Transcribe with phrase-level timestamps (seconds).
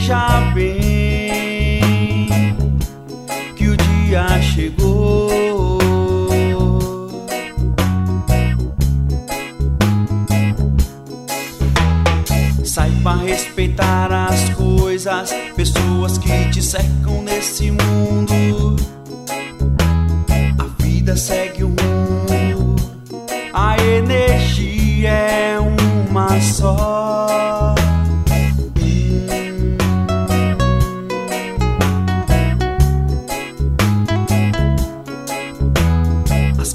[0.00, 1.80] veja bem
[3.54, 5.78] que o dia chegou.
[12.64, 18.69] Saiba respeitar as coisas, pessoas que te cercam nesse mundo.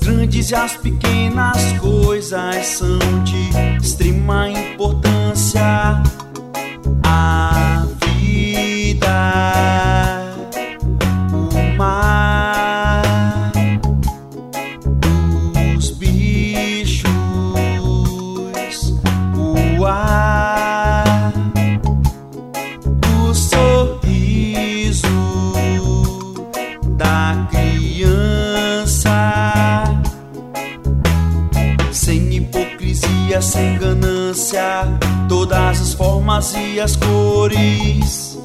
[0.06, 3.50] Grandes e as pequenas coisas são de
[3.82, 6.04] extrema importância.
[7.04, 7.55] A
[33.46, 34.88] sem ganância,
[35.30, 38.38] todas as formas e as cores.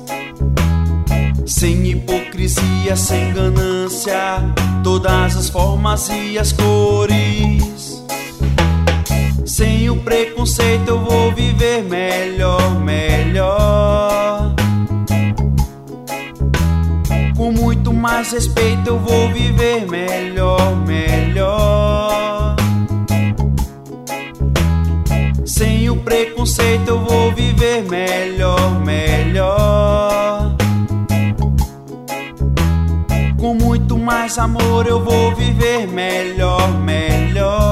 [1.46, 4.42] Sem hipocrisia, sem ganância,
[4.84, 8.04] todas as formas e as cores.
[9.46, 14.54] Sem o preconceito eu vou viver melhor, melhor.
[17.36, 21.59] Com muito mais respeito eu vou viver melhor, melhor.
[25.60, 30.56] Sem o preconceito eu vou viver melhor, melhor.
[33.38, 37.69] Com muito mais amor eu vou viver melhor, melhor.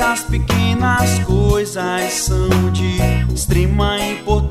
[0.00, 2.96] As pequenas coisas são de
[3.32, 4.49] extrema importância.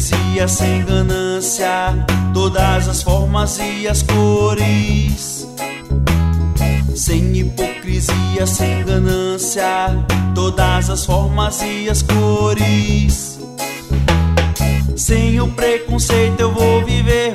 [0.00, 5.46] Hipocrisia, sem ganância, todas as formas e as cores.
[6.94, 9.64] Sem hipocrisia, sem ganância,
[10.34, 13.38] todas as formas e as cores.
[14.96, 17.29] Sem o preconceito eu vou viver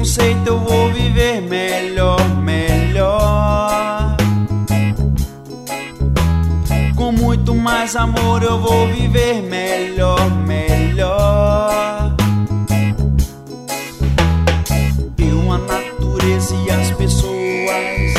[0.00, 4.16] preconceito eu vou viver melhor, melhor.
[6.96, 12.16] Com muito mais amor eu vou viver melhor, melhor.
[15.18, 18.14] Eu a natureza e as pessoas.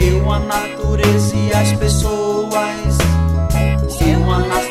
[0.00, 2.98] Eu a natureza e as pessoas.
[4.06, 4.63] Eu a natureza